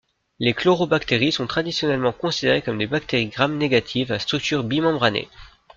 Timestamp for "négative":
3.55-4.11